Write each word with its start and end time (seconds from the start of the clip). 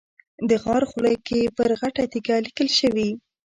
د 0.49 0.51
غار 0.63 0.83
خوله 0.89 1.13
کې 1.27 1.41
پر 1.57 1.69
غټه 1.81 2.03
تیږه 2.11 2.35
لیکل 2.45 2.67
شوي. 2.79 3.09